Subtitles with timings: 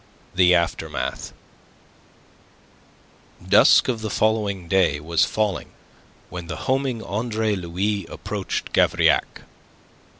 [0.33, 1.31] THE AFTERMATH
[3.47, 5.73] Dusk of the following day was falling
[6.31, 9.43] when the homing Andre Louis approached Gavrillac.